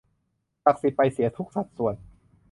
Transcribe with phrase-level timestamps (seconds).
[0.63, 1.95] ศักดิ์สิทธิ์ไปเสียทุกสัดส่วน